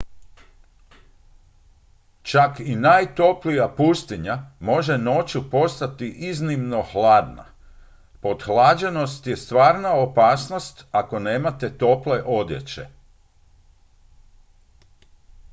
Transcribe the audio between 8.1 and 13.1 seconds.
pothlađenost je stvarna opasnost ako nemate tople odjeće